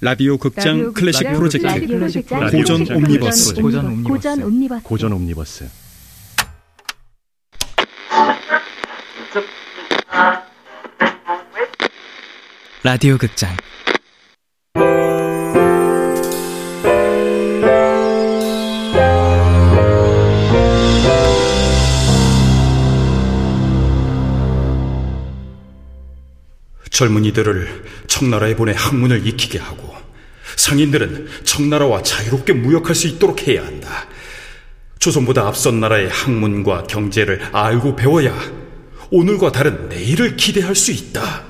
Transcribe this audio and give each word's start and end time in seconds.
라디오 0.00 0.38
극장 0.38 0.92
클래식 0.92 1.26
프로젝트. 1.32 1.66
고전 2.52 2.88
옴니버스. 2.88 3.54
고전 3.54 3.86
옴니버스. 4.42 4.82
고전 4.84 5.12
옴니버스. 5.12 5.68
라디오 12.84 13.18
극장. 13.18 13.56
젊은이들을 26.90 27.84
청나라에 28.08 28.56
보내 28.56 28.72
학문을 28.76 29.24
익히게 29.24 29.58
하고 29.58 29.87
상인들은 30.68 31.28
청나라와 31.44 32.02
자유롭게 32.02 32.52
무역할 32.52 32.94
수 32.94 33.06
있도록 33.06 33.48
해야 33.48 33.64
한다. 33.64 34.06
조선보다 34.98 35.46
앞선 35.46 35.80
나라의 35.80 36.08
학문과 36.08 36.82
경제를 36.82 37.40
알고 37.52 37.96
배워야 37.96 38.34
오늘과 39.10 39.52
다른 39.52 39.88
내일을 39.88 40.36
기대할 40.36 40.74
수 40.74 40.92
있다. 40.92 41.47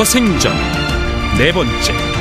허생전. 0.00 0.50
네 1.36 1.52
번째 1.52 2.19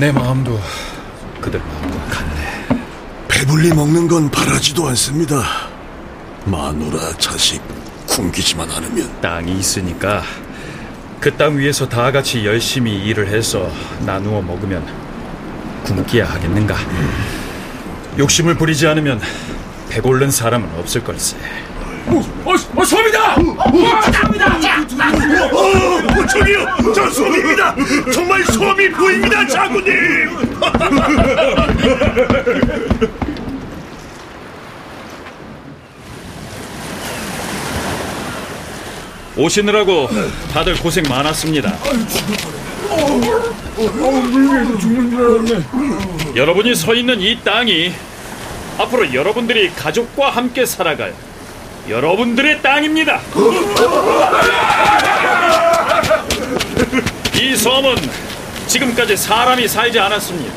내 0.00 0.10
마음도 0.10 0.58
그들 1.42 1.60
마음과 1.60 2.04
같네. 2.06 2.80
배불리 3.28 3.68
먹는 3.74 4.08
건 4.08 4.30
바라지도 4.30 4.88
않습니다. 4.88 5.42
마누라, 6.46 7.18
자식, 7.18 7.60
굶기지만 8.08 8.70
않으면 8.70 9.20
땅이 9.20 9.58
있으니까 9.58 10.22
그 11.20 11.36
땅 11.36 11.58
위에서 11.58 11.86
다 11.86 12.10
같이 12.10 12.46
열심히 12.46 12.96
일을 13.04 13.28
해서 13.28 13.70
나누어 14.06 14.40
먹으면 14.40 14.86
굶기야 15.84 16.24
하겠는가. 16.30 16.76
욕심을 18.18 18.54
부리지 18.54 18.86
않으면 18.86 19.20
배고른 19.90 20.30
사람은 20.30 20.78
없을 20.78 21.04
걸세. 21.04 21.36
어, 22.10 22.54
어, 22.76 22.84
소입니다! 22.84 23.34
어, 25.52 26.26
저기요, 26.26 26.66
저 26.94 27.08
소입니다. 27.10 27.74
정말 28.12 28.44
소이 28.44 28.90
보입니다, 28.90 29.46
장군님. 29.46 30.50
오시느라고 39.36 40.08
다들 40.52 40.76
고생 40.78 41.04
많았습니다. 41.08 41.72
여러분이 46.34 46.74
서 46.74 46.94
있는 46.94 47.20
이 47.20 47.38
땅이 47.42 47.92
앞으로 48.78 49.14
여러분들이 49.14 49.70
가족과 49.70 50.30
함께 50.30 50.66
살아갈 50.66 51.14
여러분들의 51.88 52.62
땅입니다. 52.62 53.20
이 57.40 57.56
섬은 57.56 57.96
지금까지 58.66 59.16
사람이 59.16 59.66
살지 59.66 59.98
않았습니다. 59.98 60.54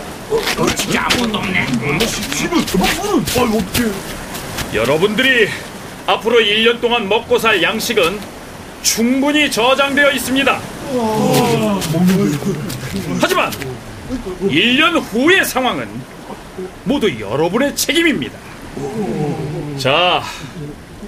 여러분들이 4.74 5.50
앞으로 6.06 6.40
1년 6.40 6.82
동안 6.82 7.08
먹고 7.08 7.38
살 7.38 7.62
양식은 7.62 8.20
충분히 8.82 9.50
저장되어 9.50 10.12
있습니다. 10.12 10.60
하지만 13.22 13.52
1년 14.42 15.02
후의 15.12 15.46
상황은 15.46 15.88
모두 16.84 17.20
여러분의 17.20 17.76
책임입니다. 17.76 18.38
자, 19.80 20.22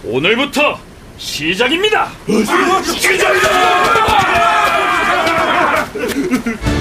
오늘부터 0.05 0.79
시작입니다. 1.17 2.11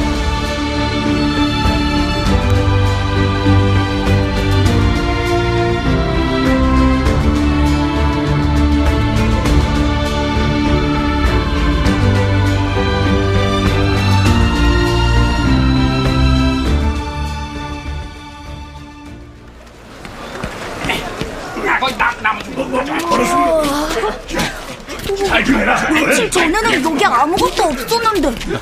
며칠 25.93 26.31
전에는 26.31 26.85
여기 26.85 27.05
아무것도 27.05 27.63
없었는데 27.65 28.35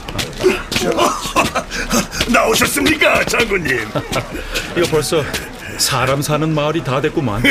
나오셨습니까, 2.33 3.25
장군님? 3.25 3.81
이거 4.77 4.87
벌써 4.91 5.25
사람 5.79 6.21
사는 6.23 6.55
마을이 6.55 6.85
다 6.85 7.01
됐구만. 7.01 7.43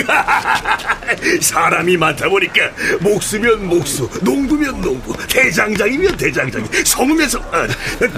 사람이 1.42 1.98
많다 1.98 2.30
보니까 2.30 2.70
목수면 3.00 3.68
목수, 3.68 4.10
농부면 4.22 4.80
농부, 4.82 5.16
대장장이면 5.28 6.18
대장장이, 6.18 6.66
성우면서 6.86 7.40
아, 7.52 7.68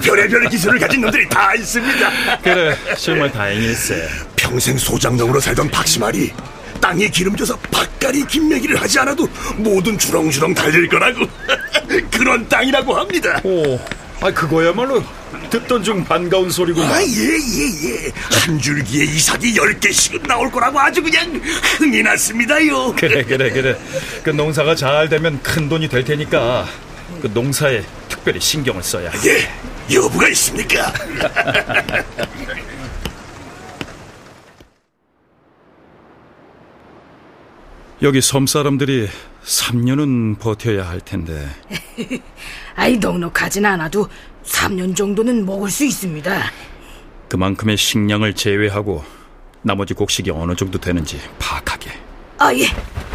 별의별 0.02 0.48
기술을 0.48 0.78
가진 0.78 1.00
놈들이 1.00 1.28
다 1.28 1.54
있습니다. 1.54 2.10
그래, 2.42 2.76
정말 2.98 3.32
다행일세. 3.32 4.08
평생 4.36 4.76
소장농으로 4.78 5.40
살던 5.40 5.70
박시말이 5.70 6.32
땅에 6.80 7.08
기름져서 7.08 7.56
박가리 7.70 8.24
김매기를 8.26 8.80
하지 8.80 8.98
않아도 9.00 9.28
뭐든 9.56 9.98
주렁주렁 9.98 10.54
달릴 10.54 10.88
거라고 10.88 11.26
그런 12.10 12.48
땅이라고 12.48 12.94
합니다. 12.94 13.40
오, 13.44 13.78
아 14.20 14.30
그거야말로 14.30 15.02
듣던 15.50 15.82
중 15.82 16.04
반가운 16.04 16.50
소리구만. 16.50 16.90
아, 16.90 17.02
예, 17.02 17.06
예, 17.06 17.88
예. 18.06 18.12
한 18.46 18.58
줄기에 18.58 19.04
이삭이 19.04 19.56
열 19.56 19.78
개씩은 19.80 20.22
나올 20.24 20.50
거라고 20.50 20.78
아주 20.80 21.02
그냥 21.02 21.40
흥이 21.78 22.02
났습니다요. 22.02 22.94
그래, 22.96 23.24
그래, 23.24 23.50
그래. 23.50 23.78
그 24.22 24.30
농사가 24.30 24.74
잘 24.74 25.08
되면 25.08 25.40
큰 25.42 25.68
돈이 25.68 25.88
될 25.88 26.04
테니까 26.04 26.66
그 27.20 27.30
농사에 27.32 27.82
특별히 28.08 28.40
신경을 28.40 28.82
써야. 28.82 29.10
해. 29.10 29.18
예, 29.28 29.94
여부가 29.94 30.28
있습니까? 30.28 30.92
여기 38.02 38.20
섬 38.20 38.46
사람들이 38.46 39.08
3년은 39.44 40.38
버텨야 40.38 40.88
할 40.88 41.00
텐데. 41.00 41.48
아이 42.76 42.96
넉넉하진 42.98 43.64
않아도 43.64 44.08
3년 44.44 44.94
정도는 44.96 45.46
먹을 45.46 45.70
수 45.70 45.84
있습니다. 45.84 46.42
그만큼의 47.28 47.76
식량을 47.76 48.34
제외하고 48.34 49.04
나머지 49.62 49.94
곡식이 49.94 50.30
어느 50.30 50.54
정도 50.54 50.78
되는지 50.78 51.20
파악하게. 51.38 51.90
아, 52.38 52.54
예. 52.54 52.66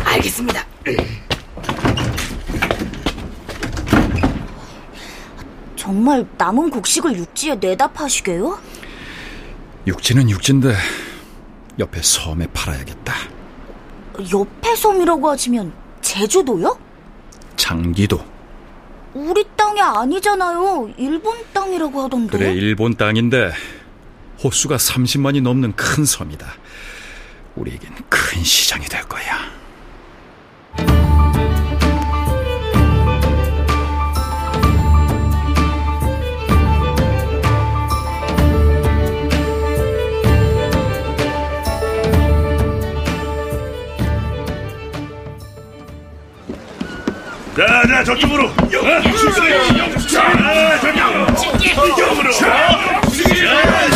알겠습니다. 0.04 0.66
정말 5.76 6.26
남은 6.38 6.70
곡식을 6.70 7.18
육지에 7.18 7.56
내다 7.56 7.92
파시게요? 7.92 8.60
육지는 9.88 10.30
육지인데 10.30 10.76
옆에 11.80 12.02
섬에 12.02 12.48
팔아야겠다. 12.54 13.14
옆에 14.32 14.76
섬이라고 14.76 15.30
하시면 15.30 15.74
제주도요? 16.02 16.78
장기도. 17.56 18.24
우리 19.14 19.44
땅이 19.56 19.82
아니잖아요. 19.82 20.92
일본 20.98 21.38
땅이라고 21.54 22.02
하던데. 22.04 22.38
그래 22.38 22.54
일본 22.54 22.96
땅인데 22.96 23.52
호수가 24.44 24.78
30만이 24.78 25.42
넘는 25.42 25.76
큰 25.76 26.06
섬이다. 26.06 26.48
우리에겐 27.56 27.94
큰 28.08 28.44
시장이 28.44 28.86
될 28.86 29.04
거야. 29.04 29.59
자, 47.60 47.84
자, 47.86 48.02
저쪽으로. 48.06 48.46
어? 48.46 48.54
자, 50.08 50.80
저쪽으로. 50.80 51.28
이쪽으로. 51.90 52.32
자, 52.32 52.80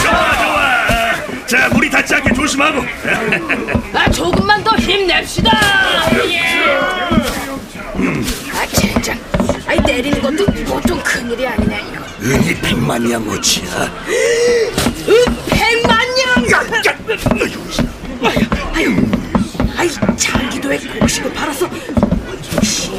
좋아, 0.04 0.38
좋아. 0.38 1.45
자, 1.48 1.69
물이 1.69 1.89
닿지 1.89 2.15
않게 2.15 2.33
조심하고. 2.33 2.83
아, 3.94 4.12
조금만 4.12 4.62
더 4.65 4.75
힘냅시다. 4.75 5.50
아, 8.51 8.68
젠장. 8.74 9.18
아이, 9.65 9.80
내리는 9.80 10.21
것도 10.21 10.45
보통 10.65 11.00
큰일이 11.01 11.48
아니네, 11.48 11.86
이거. 11.89 12.04
이 12.21 12.54
백만이야 12.56 13.19
뭐지야? 13.19 13.94
백만냥! 15.50 16.48
아유, 18.74 18.94
아이, 19.77 19.89
장기도에 20.18 20.77
곡식을 21.00 21.33
팔아서 21.33 21.69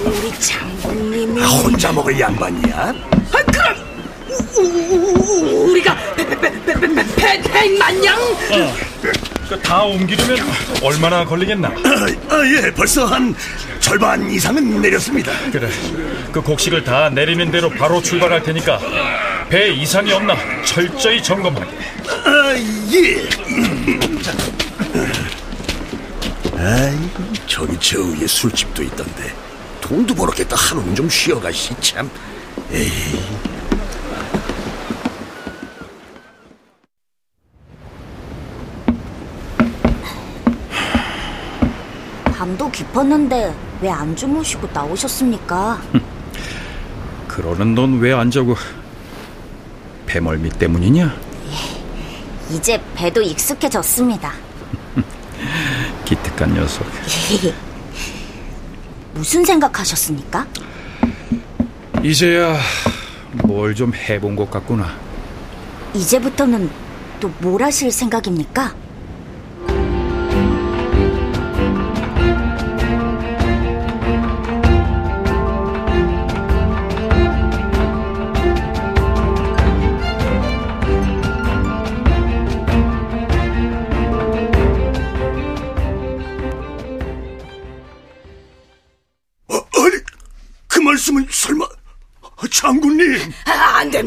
우리 0.06 0.38
장군님이... 0.38 1.42
아, 1.42 1.46
혼자 1.46 1.92
먹을 1.92 2.18
양반이야? 2.18 2.76
아, 2.76 3.42
그럼 3.52 3.76
우, 4.56 4.60
우, 4.60 5.14
우, 5.18 5.70
우리가 5.70 5.96
백만냥? 7.54 8.16
다 9.62 9.82
옮기려면 9.82 10.38
얼마나 10.82 11.24
걸리겠나? 11.24 11.68
아, 11.68 12.34
아, 12.34 12.42
예, 12.46 12.70
벌써 12.72 13.04
한 13.06 13.34
절반 13.80 14.30
이상은 14.30 14.80
내렸습니다. 14.80 15.32
그래. 15.52 15.68
그 16.32 16.40
곡식을 16.40 16.82
다 16.84 17.10
내리는 17.10 17.50
대로 17.50 17.70
바로 17.70 18.02
출발할 18.02 18.42
테니까 18.42 18.80
배 19.48 19.70
이상이 19.72 20.12
없나 20.12 20.34
철저히 20.64 21.22
점검하게. 21.22 21.70
아, 22.24 22.54
예. 22.92 23.28
아이, 26.56 26.96
저기 27.46 27.76
저 27.78 28.00
위에 28.00 28.26
술집도 28.26 28.82
있던데. 28.82 29.43
돈도 29.84 30.14
벌었겠다. 30.14 30.56
하루는 30.56 30.94
좀 30.94 31.10
쉬어가시, 31.10 31.74
참. 31.78 32.10
에이. 32.72 32.90
밤도 42.32 42.70
깊었는데 42.70 43.54
왜 43.80 43.88
안 43.90 44.14
주무시고 44.16 44.68
나오셨습니까? 44.72 45.80
그러는 47.28 47.74
넌 47.74 48.00
왜 48.00 48.12
안 48.12 48.30
자고 48.30 48.56
배멀미 50.06 50.50
때문이냐? 50.50 51.14
이제 52.50 52.80
배도 52.94 53.22
익숙해졌습니다. 53.22 54.32
기특한 56.04 56.54
녀석. 56.54 56.86
무슨 59.14 59.44
생각하셨습니까? 59.44 60.46
이제야 62.02 62.58
뭘 63.44 63.74
좀 63.74 63.92
해본 63.94 64.36
것 64.36 64.50
같구나. 64.50 64.96
이제부터는 65.94 66.70
또 67.20 67.30
뭘 67.40 67.62
하실 67.62 67.90
생각입니까? 67.90 68.74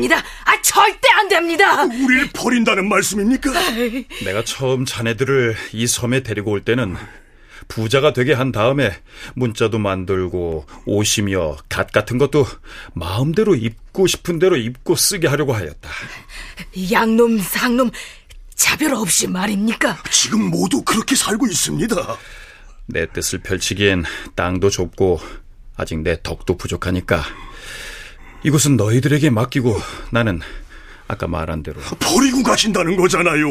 됩니다. 0.07 0.24
아, 0.45 0.62
절대 0.62 1.07
안 1.13 1.27
됩니다. 1.27 1.83
우리를 1.83 2.30
버린다는 2.33 2.88
말씀입니까? 2.88 3.51
내가 4.24 4.44
처음 4.44 4.86
자네들을 4.86 5.56
이 5.74 5.88
섬에 5.88 6.24
데리고 6.24 6.51
올 6.51 6.62
때는 6.62 6.95
부자가 7.68 8.13
되게 8.13 8.33
한 8.33 8.51
다음에 8.51 8.98
문자도 9.36 9.77
만들고 9.77 10.65
옷이며 10.86 11.57
갓 11.68 11.92
같은 11.92 12.18
것도 12.18 12.48
마음대로 12.94 13.56
입고 13.56 14.07
싶은 14.07 14.39
대로 14.39 14.56
입고 14.56 14.95
쓰게 14.95 15.27
하려고 15.27 15.54
하였다. 15.54 15.89
양놈, 16.92 17.39
상놈, 17.39 17.92
차별 18.56 18.94
없이 18.94 19.27
말입니까? 19.27 20.01
지금 20.12 20.50
모두 20.50 20.81
그렇게 20.83 21.15
살고 21.15 21.48
있습니다. 21.48 22.18
내 22.86 23.06
뜻을 23.12 23.39
펼치기엔 23.39 24.06
땅도 24.36 24.69
좁고 24.69 25.19
아직 25.75 26.00
내 26.00 26.21
덕도 26.24 26.56
부족하니까 26.57 27.21
이곳은 28.44 28.78
너희들에게 28.78 29.30
맡기고 29.30 29.80
나는 30.12 30.39
아까 31.07 31.28
말한 31.28 31.63
대로 31.63 31.80
버리고 32.00 32.44
가신다는 32.44 32.95
거잖아요. 32.98 33.48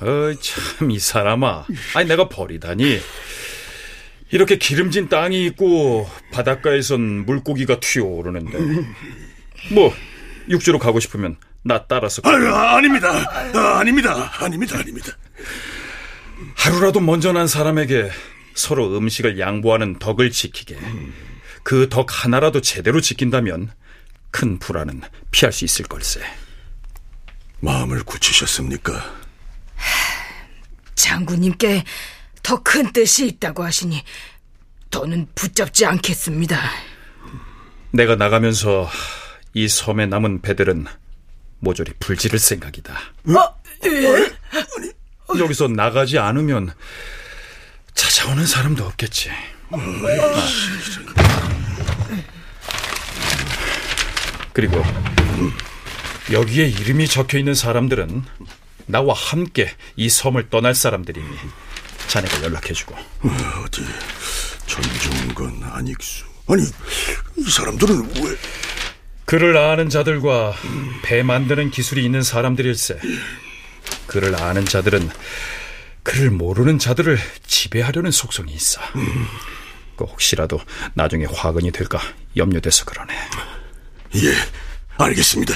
어이 0.00 0.36
참 0.40 0.90
이 0.90 0.98
사람아 0.98 1.64
아니 1.94 2.08
내가 2.08 2.28
버리다니 2.28 3.00
이렇게 4.30 4.58
기름진 4.58 5.08
땅이 5.08 5.46
있고 5.46 6.08
바닷가에선 6.32 7.24
물고기가 7.26 7.80
튀어오르는데 7.80 8.58
뭐 9.72 9.94
육지로 10.48 10.78
가고 10.78 11.00
싶으면 11.00 11.36
나 11.62 11.84
따라서 11.86 12.22
가. 12.22 12.30
아, 12.30 12.76
아닙니다. 12.76 13.08
아, 13.54 13.78
아닙니다. 13.78 14.30
아닙니다. 14.38 14.78
아닙니다. 14.78 15.16
하루라도 16.54 17.00
먼저 17.00 17.32
난 17.32 17.46
사람에게 17.48 18.10
서로 18.54 18.96
음식을 18.96 19.38
양보하는 19.38 19.98
덕을 19.98 20.30
지키게 20.30 20.76
그 21.66 21.88
덕 21.88 22.24
하나라도 22.24 22.60
제대로 22.60 23.00
지킨다면 23.00 23.72
큰 24.30 24.60
불안은 24.60 25.02
피할 25.32 25.52
수 25.52 25.64
있을 25.64 25.84
걸세 25.86 26.20
마음을 27.58 28.04
굳히셨습니까? 28.04 28.92
장군님께 30.94 31.82
더 32.44 32.62
큰 32.62 32.92
뜻이 32.92 33.26
있다고 33.26 33.64
하시니 33.64 34.04
더는 34.92 35.26
붙잡지 35.34 35.84
않겠습니다. 35.86 36.56
내가 37.90 38.14
나가면서 38.14 38.88
이 39.52 39.66
섬에 39.66 40.06
남은 40.06 40.42
배들은 40.42 40.86
모조리 41.58 41.94
불지를 41.98 42.38
생각이다 42.38 42.94
어, 42.94 43.60
예? 43.86 44.30
여기서 45.40 45.66
나가지 45.66 46.16
않으면 46.20 46.72
찾아오는 47.94 48.46
사람도 48.46 48.84
없겠지. 48.84 49.30
아. 49.72 51.45
그리고 54.56 54.82
여기에 56.32 56.66
이름이 56.66 57.08
적혀 57.08 57.36
있는 57.36 57.54
사람들은 57.54 58.24
나와 58.86 59.12
함께 59.12 59.70
이 59.96 60.08
섬을 60.08 60.48
떠날 60.48 60.74
사람들이니 60.74 61.26
자네가 62.06 62.42
연락해주고 62.42 62.96
어디 63.62 63.84
전종건 64.66 65.62
안익수 65.62 66.24
아니 66.48 66.62
이 66.62 67.50
사람들은 67.50 68.14
왜 68.24 68.36
글을 69.26 69.58
아는 69.58 69.90
자들과 69.90 70.54
배 71.02 71.22
만드는 71.22 71.70
기술이 71.70 72.02
있는 72.02 72.22
사람들일세. 72.22 72.98
글을 74.06 74.40
아는 74.40 74.64
자들은 74.64 75.10
글을 76.02 76.30
모르는 76.30 76.78
자들을 76.78 77.18
지배하려는 77.46 78.10
속성이 78.10 78.54
있어. 78.54 78.80
그 79.96 80.04
혹시라도 80.04 80.60
나중에 80.94 81.26
화근이 81.26 81.72
될까 81.72 82.00
염려돼서 82.38 82.86
그러네. 82.86 83.14
예, 84.14 84.32
알겠습니다. 84.98 85.54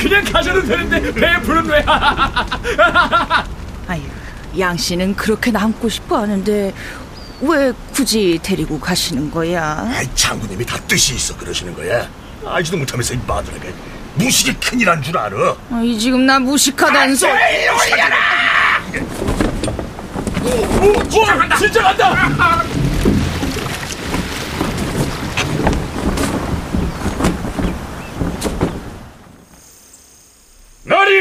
그냥 0.00 0.24
가셔도 0.24 0.62
되는데 0.64 1.12
배부른 1.12 1.66
왜? 1.66 1.84
아유, 3.86 4.00
양 4.58 4.76
씨는 4.76 5.14
그렇게 5.14 5.50
남고 5.50 5.88
싶어 5.88 6.18
하는데 6.22 6.72
왜 7.42 7.72
굳이 7.92 8.38
데리고 8.42 8.78
가시는 8.80 9.30
거야? 9.30 9.86
아이, 9.94 10.08
장군님이 10.14 10.64
다 10.64 10.78
뜻이 10.88 11.14
있어 11.14 11.36
그러시는 11.36 11.74
거야. 11.74 12.08
알지도 12.46 12.78
못하면서 12.78 13.14
이 13.14 13.18
마누라가 13.26 13.66
무식이 14.14 14.54
큰일한 14.54 15.02
줄 15.02 15.16
알아. 15.16 15.56
아이, 15.72 15.98
지금 15.98 16.24
나 16.26 16.38
무식하다는 16.38 17.14
소리. 17.16 17.32
진짜 21.10 21.24
간다. 21.36 21.56
진짜 21.56 21.82
간다. 21.82 22.64
나리! 30.84 31.12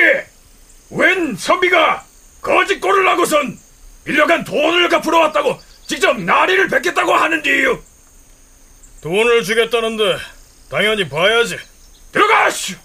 웬 0.91 1.35
선비가 1.59 2.05
거짓골을 2.41 3.07
하고선 3.07 3.57
빌려간 4.05 4.43
돈을 4.43 4.87
갚으러 4.89 5.19
왔다고 5.19 5.59
직접 5.85 6.17
나리를 6.19 6.67
뵙겠다고 6.69 7.13
하는디요. 7.13 7.79
돈을 9.01 9.43
주겠다는데 9.43 10.17
당연히 10.69 11.07
봐야지. 11.07 11.57
들어가시오. 12.11 12.77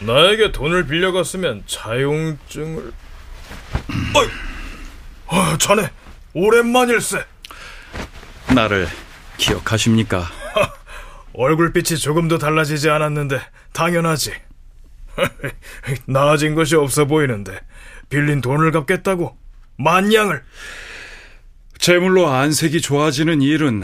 나에게 0.00 0.52
돈을 0.52 0.86
빌려갔으면 0.86 1.64
자용증을. 1.66 2.92
어이, 4.14 4.28
아, 5.28 5.56
자네 5.58 5.90
오랜만일세. 6.34 7.24
나를 8.54 8.88
기억하십니까? 9.38 10.26
얼굴빛이 11.32 11.98
조금도 11.98 12.38
달라지지 12.38 12.90
않았는데 12.90 13.40
당연하지. 13.72 14.32
나아진 16.06 16.54
것이 16.54 16.76
없어 16.76 17.06
보이는데 17.06 17.58
빌린 18.08 18.40
돈을 18.40 18.70
갚겠다고 18.72 19.36
만냥을 19.76 20.42
제물로 21.78 22.28
안색이 22.28 22.80
좋아지는 22.80 23.40
일은 23.40 23.82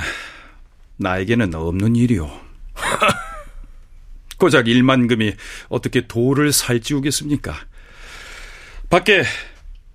나에게는 0.97 1.55
없는 1.55 1.97
일이오. 1.97 2.31
고작 4.39 4.69
일만금이 4.69 5.35
어떻게 5.69 6.07
도를 6.07 6.53
살찌우겠습니까? 6.53 7.55
밖에 8.91 9.25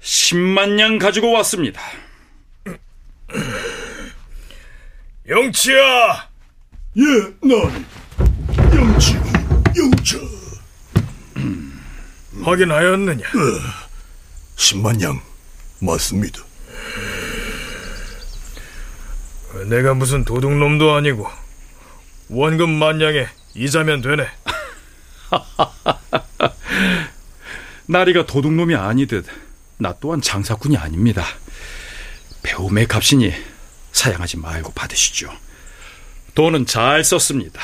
10만 0.02 0.72
냥 0.72 0.98
가지고 0.98 1.32
왔습니다. 1.34 1.82
영치야 5.30 6.28
예, 6.98 7.04
난 7.48 7.86
영치, 8.74 9.14
영차. 9.78 10.18
확인하였느냐? 12.42 13.28
10만 14.56 15.00
양 15.04 15.22
맞습니다. 15.82 16.40
내가 19.70 19.94
무슨 19.94 20.26
도둑놈도 20.26 20.96
아니고 20.96 21.28
원금 22.30 22.72
만냥에 22.72 23.28
이자면 23.54 24.02
되네. 24.02 24.28
나리가 27.86 28.26
도둑놈이 28.26 28.76
아니듯 28.76 29.28
나 29.78 29.94
또한 30.00 30.22
장사꾼이 30.22 30.76
아닙니다. 30.76 31.24
배움의 32.42 32.88
값이니 32.88 33.59
사양하지 34.00 34.38
말고 34.38 34.72
받으시죠. 34.72 35.30
돈은 36.34 36.66
잘 36.66 37.04
썼습니다. 37.04 37.60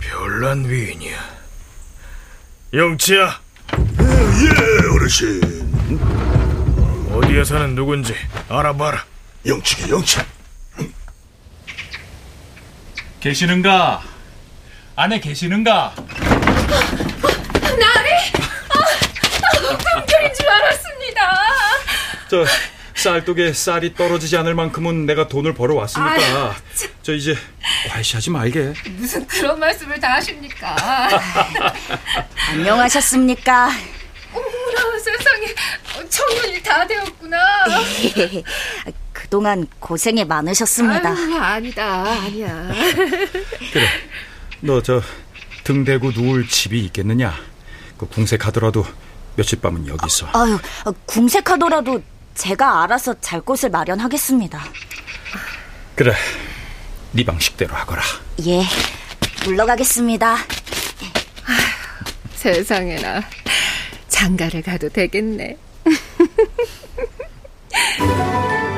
별난 0.00 0.68
위인이야. 0.68 1.16
영치야 2.72 3.40
예, 4.00 4.88
어르신. 4.94 5.40
어디에 7.12 7.44
사는 7.44 7.74
누군지 7.74 8.14
알아봐라. 8.48 9.04
영치게 9.46 9.90
영차. 9.90 10.24
계시는가? 13.20 14.02
안에 14.96 15.20
계시는가? 15.20 15.94
인 20.24 20.34
줄 20.34 20.48
알았습니다. 20.48 21.20
저 22.32 22.46
쌀독에 22.94 23.52
쌀이 23.52 23.94
떨어지지 23.94 24.38
않을 24.38 24.54
만큼은 24.54 25.04
내가 25.04 25.28
돈을 25.28 25.52
벌어 25.52 25.74
왔으니까 25.74 26.54
저 27.02 27.12
이제 27.12 27.36
과시하지 27.90 28.30
말게. 28.30 28.72
무슨 28.96 29.26
그런 29.26 29.60
말씀을 29.60 30.00
다 30.00 30.14
하십니까? 30.14 30.74
안녕하셨습니까? 32.48 33.68
어머나 34.32 34.98
세상에 34.98 35.46
청년이 36.08 36.62
다 36.62 36.86
되었구나. 36.86 37.38
그동안 39.12 39.66
고생이 39.78 40.24
많으셨습니다. 40.24 41.10
아유, 41.10 41.36
아니다 41.36 42.02
아니야. 42.12 42.72
그래. 43.74 43.88
너 44.60 44.80
저 44.80 45.02
등 45.64 45.84
대고 45.84 46.12
누울 46.12 46.48
집이 46.48 46.80
있겠느냐? 46.86 47.34
그 47.98 48.06
궁색 48.06 48.40
가더라도 48.40 48.86
며칠 49.36 49.60
밤은 49.60 49.86
여기 49.86 50.06
있어. 50.06 50.26
아유, 50.32 50.58
궁색하더라도 51.06 52.02
제가 52.34 52.82
알아서 52.84 53.14
잘 53.20 53.40
곳을 53.40 53.70
마련하겠습니다. 53.70 54.60
그래. 55.94 56.14
네 57.12 57.24
방식대로 57.24 57.74
하거라. 57.74 58.02
예, 58.46 58.62
물러가겠습니다. 59.44 60.36
세상에나 62.34 63.22
장가를 64.08 64.62
가도 64.62 64.88
되겠네. 64.88 65.56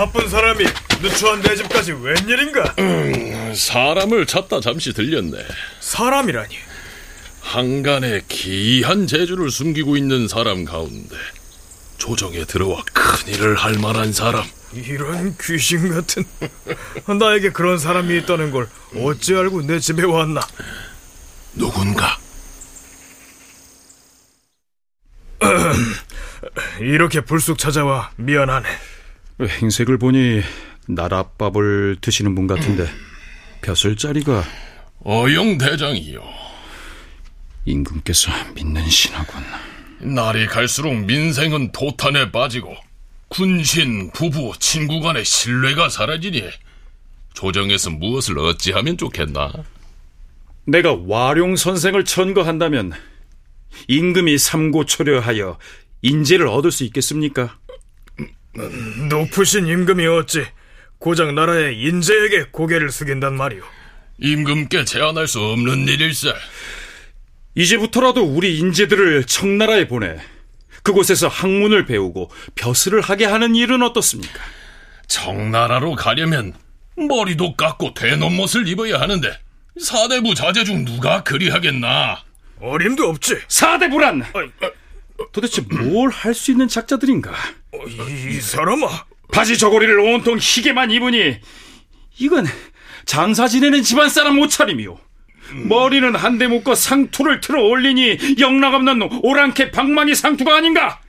바쁜 0.00 0.26
사람이 0.30 0.64
누추한 1.02 1.42
내 1.42 1.54
집까지 1.54 1.92
웬일인가? 1.92 2.74
사람을 3.54 4.24
찾다 4.24 4.62
잠시 4.62 4.94
들렸네. 4.94 5.36
사람이라니. 5.80 6.56
한간에 7.42 8.22
기이한 8.26 9.06
재주를 9.06 9.50
숨기고 9.50 9.98
있는 9.98 10.26
사람 10.26 10.64
가운데 10.64 11.14
조정에 11.98 12.46
들어와 12.46 12.82
큰일을 12.94 13.56
할 13.56 13.74
만한 13.74 14.14
사람. 14.14 14.46
이런 14.72 15.36
귀신 15.38 15.90
같은 15.90 16.24
나에게 17.18 17.50
그런 17.50 17.76
사람이 17.76 18.16
있다는 18.20 18.52
걸 18.52 18.70
어찌 18.96 19.34
알고 19.34 19.66
내 19.66 19.78
집에 19.80 20.02
왔나? 20.04 20.40
누군가? 21.52 22.16
이렇게 26.80 27.20
불쑥 27.20 27.58
찾아와 27.58 28.12
미안하네. 28.16 28.89
행색을 29.48 29.98
보니 29.98 30.42
나랏밥을 30.88 32.00
드시는 32.00 32.34
분 32.34 32.46
같은데 32.46 32.86
벼슬 33.62 33.96
자리가 33.96 34.44
어영 35.04 35.58
대장이요. 35.58 36.22
임금께서 37.64 38.30
믿는 38.54 38.88
신하군. 38.88 39.42
날이 40.00 40.46
갈수록 40.46 40.94
민생은 40.94 41.72
도탄에 41.72 42.32
빠지고 42.32 42.74
군신, 43.28 44.10
부부, 44.12 44.54
친구 44.58 45.00
간의 45.00 45.24
신뢰가 45.24 45.88
사라지니 45.88 46.42
조정에서 47.34 47.90
무엇을 47.90 48.38
어찌하면 48.38 48.96
좋겠나? 48.96 49.52
내가 50.64 50.96
와룡 51.06 51.56
선생을 51.56 52.04
천거한다면 52.04 52.92
임금이 53.88 54.36
삼고 54.38 54.86
초려하여 54.86 55.58
인재를 56.02 56.48
얻을 56.48 56.72
수 56.72 56.84
있겠습니까? 56.84 57.56
높으신 59.08 59.66
임금이 59.66 60.06
어찌 60.06 60.44
고작 60.98 61.32
나라의 61.34 61.80
인재에게 61.80 62.46
고개를 62.50 62.90
숙인단 62.90 63.36
말이오. 63.36 63.62
임금께 64.18 64.84
제안할 64.84 65.26
수 65.28 65.40
없는 65.40 65.88
일일세. 65.88 66.32
이제부터라도 67.54 68.22
우리 68.24 68.58
인재들을 68.58 69.24
청나라에 69.24 69.88
보내 69.88 70.18
그곳에서 70.82 71.28
학문을 71.28 71.86
배우고 71.86 72.30
벼슬을 72.54 73.00
하게 73.00 73.24
하는 73.24 73.54
일은 73.54 73.82
어떻습니까? 73.82 74.40
청나라로 75.08 75.94
가려면 75.96 76.52
머리도 76.96 77.56
깎고 77.56 77.94
대놓은 77.94 78.36
못을 78.36 78.68
입어야 78.68 79.00
하는데 79.00 79.38
사대부 79.80 80.34
자제 80.34 80.64
중 80.64 80.84
누가 80.84 81.22
그리하겠나? 81.22 82.22
어림도 82.60 83.08
없지. 83.08 83.38
사대부란 83.48 84.22
도대체 85.32 85.62
뭘 85.62 86.10
할 86.10 86.34
수 86.34 86.50
있는 86.50 86.68
작자들인가? 86.68 87.32
이, 87.74 88.36
이 88.36 88.40
사람아. 88.40 89.06
바지 89.32 89.56
저고리를 89.58 89.98
온통 90.00 90.38
희게만 90.40 90.90
입으니 90.90 91.38
이건 92.18 92.46
장사 93.04 93.46
지내는 93.48 93.82
집안 93.82 94.08
사람 94.08 94.38
옷차림이오. 94.38 94.98
머리는 95.64 96.14
한대 96.14 96.46
묶어 96.46 96.74
상투를 96.74 97.40
틀어 97.40 97.62
올리니 97.64 98.36
영락없는 98.38 99.08
오랑캐 99.22 99.70
방망이 99.72 100.14
상투가 100.14 100.56
아닌가? 100.56 101.00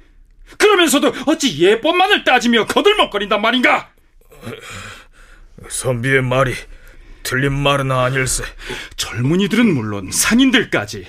그러면서도 0.58 1.14
어찌 1.28 1.60
예법만을 1.60 2.24
따지며 2.24 2.66
거들먹거린단 2.68 3.42
말인가? 3.42 3.90
선비의 5.70 6.24
말이 6.24 6.54
틀린 7.24 7.54
말은 7.54 7.92
아닐세. 7.92 8.44
젊은이들은 8.98 9.74
물론 9.74 10.10
상인들까지 10.12 11.06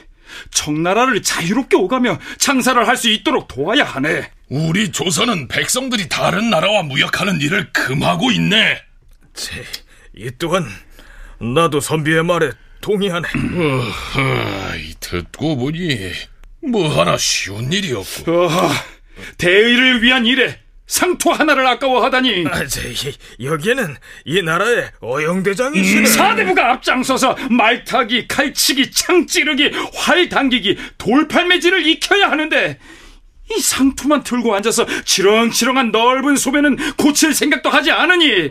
청나라를 0.50 1.22
자유롭게 1.22 1.76
오가며 1.76 2.18
장사를 2.38 2.86
할 2.86 2.96
수 2.96 3.08
있도록 3.08 3.48
도와야 3.48 3.84
하네. 3.84 4.30
우리 4.54 4.92
조선은 4.92 5.48
백성들이 5.48 6.10
다른 6.10 6.50
나라와 6.50 6.82
무역하는 6.82 7.40
일을 7.40 7.72
금하고 7.72 8.30
있네. 8.32 8.82
제, 9.32 9.64
이 10.14 10.30
또한 10.38 10.66
나도 11.40 11.80
선비의 11.80 12.22
말에 12.22 12.50
동의하네. 12.82 13.28
어허, 13.28 14.76
이 14.76 14.94
듣고 15.00 15.56
보니 15.56 16.12
뭐 16.70 16.86
하나 17.00 17.16
쉬운 17.16 17.72
일이 17.72 17.94
없고. 17.94 18.30
어허, 18.44 18.68
대의를 19.38 20.02
위한 20.02 20.26
일에 20.26 20.58
상투 20.86 21.30
하나를 21.30 21.66
아까워하다니. 21.68 22.44
아, 22.50 22.66
제, 22.66 22.90
이- 22.90 23.44
여기에는 23.46 23.96
이 24.26 24.42
나라의 24.42 24.90
어영대장이시네. 25.00 26.00
음, 26.00 26.04
사대부가 26.04 26.72
앞장서서 26.72 27.36
말타기, 27.48 28.28
칼치기, 28.28 28.90
창 28.90 29.26
찌르기, 29.26 29.70
활 29.94 30.28
당기기, 30.28 30.76
돌팔매질을 30.98 31.86
익혀야 31.86 32.30
하는데 32.30 32.78
이 33.56 33.60
상투만 33.60 34.22
들고 34.22 34.54
앉아서 34.54 34.86
치렁치렁한 35.04 35.90
넓은 35.90 36.36
소매는 36.36 36.94
고칠 36.96 37.34
생각도 37.34 37.70
하지 37.70 37.90
않으니 37.90 38.50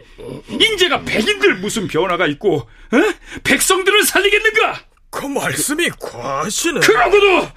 인제가 0.50 1.02
백인들 1.02 1.56
무슨 1.56 1.88
변화가 1.88 2.28
있고 2.28 2.58
어? 2.92 2.98
백성들을 3.44 4.04
살리겠는가? 4.04 4.82
그 5.10 5.26
말씀이 5.26 5.90
과하시네. 6.00 6.80
그러고도 6.82 7.52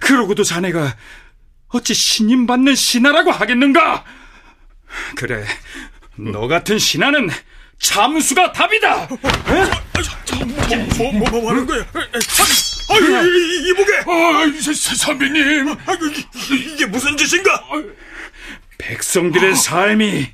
그러고도 0.00 0.44
자네가 0.44 0.96
어찌 1.68 1.94
신임 1.94 2.46
받는 2.46 2.74
신하라고 2.74 3.30
하겠는가? 3.30 4.04
그래, 5.16 5.44
너 6.16 6.46
같은 6.46 6.78
신하는 6.78 7.28
잠수가 7.78 8.52
답이다. 8.52 9.08
뭐, 10.96 11.12
뭐, 11.12 11.30
뭐 11.30 11.50
하는 11.50 11.66
거야? 11.66 11.84
아유, 12.88 13.28
이- 13.28 13.68
이보게! 13.70 13.96
아, 14.06 14.44
선비님. 14.96 15.68
아이고, 15.86 16.06
이- 16.06 16.54
이게 16.74 16.86
무슨 16.86 17.16
짓인가? 17.16 17.62
백성들의 18.78 19.56
삶이 19.56 20.28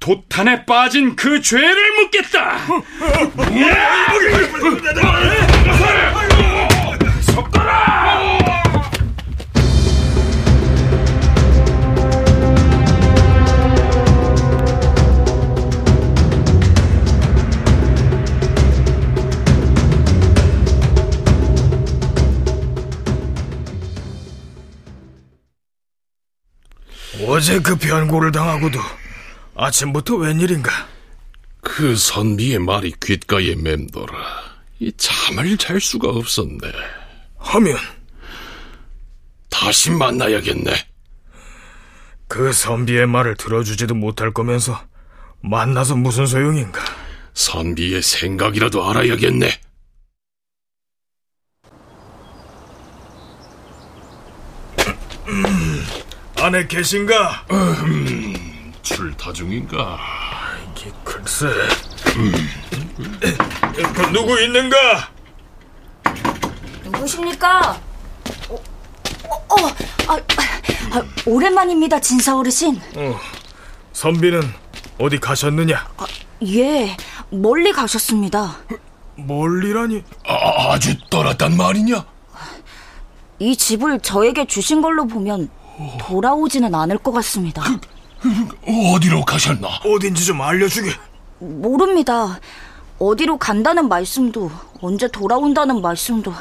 도탄에 0.00 0.64
빠진 0.66 1.14
그 1.16 1.40
죄를 1.40 1.92
묻겠다. 2.00 2.58
어제 27.44 27.60
그 27.60 27.76
변고를 27.76 28.32
당하고도 28.32 28.80
아침부터 29.54 30.16
웬일인가? 30.16 30.70
그 31.60 31.94
선비의 31.94 32.58
말이 32.60 32.90
귓가에 32.98 33.54
맴돌아. 33.56 34.16
이 34.78 34.90
잠을 34.96 35.58
잘 35.58 35.78
수가 35.78 36.08
없었네. 36.08 36.58
하면 37.36 37.76
다시 39.50 39.90
만나야겠네. 39.90 40.72
그 42.28 42.50
선비의 42.50 43.08
말을 43.08 43.36
들어주지도 43.36 43.94
못할 43.94 44.32
거면서 44.32 44.82
만나서 45.42 45.96
무슨 45.96 46.24
소용인가? 46.24 46.80
선비의 47.34 48.00
생각이라도 48.00 48.88
알아야겠네. 48.88 49.50
안에 56.44 56.66
계신가? 56.66 57.46
출타 58.82 59.32
중인가? 59.32 59.98
이게 60.76 60.92
글쎄. 61.02 61.46
그 63.94 64.02
누구 64.12 64.38
있는가? 64.38 64.76
누구십니까? 66.84 67.80
어, 68.50 68.54
어, 68.54 69.34
어, 69.34 69.68
아, 70.06 70.16
아, 70.92 71.02
오랜만입니다, 71.24 71.98
진사 71.98 72.36
어르신. 72.36 72.78
어, 72.94 73.18
선비는 73.94 74.42
어디 74.98 75.18
가셨느냐? 75.18 75.88
예, 76.48 76.94
멀리 77.30 77.72
가셨습니다. 77.72 78.58
멀리라니? 79.16 80.04
아, 80.28 80.74
아주 80.74 80.94
떠났단 81.08 81.56
말이냐? 81.56 82.04
이 83.38 83.56
집을 83.56 84.00
저에게 84.00 84.44
주신 84.44 84.82
걸로 84.82 85.06
보면 85.06 85.48
돌아오지는 86.00 86.74
않을 86.74 86.98
것 86.98 87.12
같습니다. 87.12 87.62
어디로 88.66 89.24
가셨나? 89.24 89.68
어딘지 89.84 90.24
좀 90.24 90.40
알려주게. 90.40 90.90
모릅니다. 91.38 92.38
어디로 92.98 93.38
간다는 93.38 93.88
말씀도 93.88 94.50
언제 94.80 95.08
돌아온다는 95.08 95.82
말씀도 95.82 96.32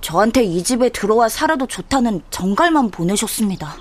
저한테 0.00 0.42
이 0.44 0.62
집에 0.62 0.88
들어와 0.90 1.28
살아도 1.28 1.66
좋다는 1.66 2.22
정갈만 2.30 2.90
보내셨습니다. 2.90 3.76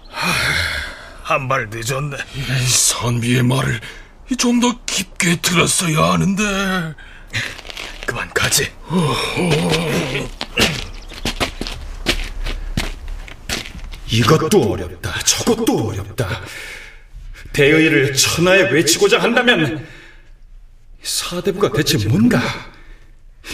한 1.23 1.47
발 1.47 1.67
늦었네. 1.69 2.15
이 2.35 2.67
선비의 2.67 3.43
말을 3.43 3.79
좀 4.37 4.59
더 4.61 4.73
깊게 4.85 5.37
들었어야 5.41 6.11
하는데. 6.13 6.43
그만 8.05 8.29
가지. 8.33 8.71
이것도 14.09 14.71
어렵다. 14.71 15.19
저것도 15.19 15.89
어렵다. 15.89 16.41
대의를 17.53 18.13
천하에 18.13 18.71
외치고자 18.71 19.19
한다면 19.19 19.85
사대부가 21.01 21.71
대체 21.71 21.97
뭔가? 22.07 22.39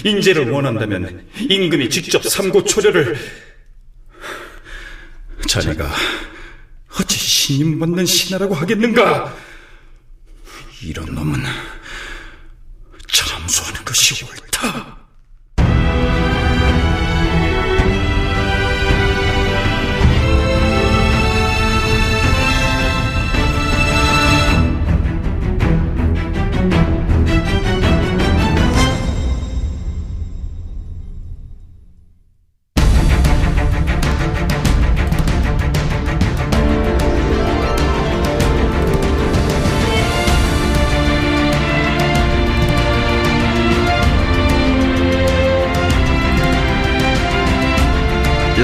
인재를 0.04 0.50
원한다면 0.50 1.28
임금이 1.38 1.90
직접 1.90 2.24
삼고초려를 2.24 3.16
자네가 5.48 5.92
어찌 7.00 7.18
신임받는 7.18 8.06
신하라고 8.06 8.56
하겠는가? 8.56 9.36
이런 10.82 11.14
놈은 11.14 11.42
참수하는 13.08 13.86
것이 13.86 14.26
옳다. 14.26 14.43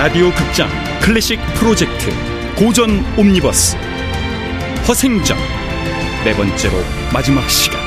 라디오 0.10 0.32
극장 0.32 0.68
클래식 1.02 1.40
프로젝트 1.54 2.10
고전 2.58 3.06
옴니버스. 3.16 3.78
허생전 4.88 5.38
네 6.26 6.34
번째로 6.34 6.74
마지막 7.14 7.48
시간 7.48 7.79